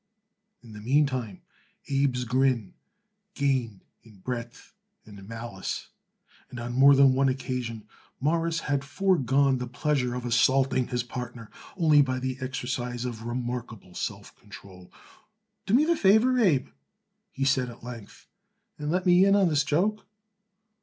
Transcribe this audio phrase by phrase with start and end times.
[0.63, 1.41] In the meantime
[1.87, 2.73] Abe's grin
[3.35, 4.73] gained in breadth
[5.05, 5.89] and malice,
[6.49, 7.87] and on more than one occasion
[8.19, 13.93] Morris had foregone the pleasure of assaulting his partner only by the exercise of remarkable
[13.93, 14.91] self control.
[15.67, 16.69] "Do me the favor, Abe,"
[17.31, 18.25] he said at length,
[18.79, 20.03] "and let me in on this joke."